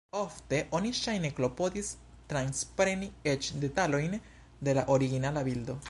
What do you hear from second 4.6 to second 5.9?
de la originala bildo.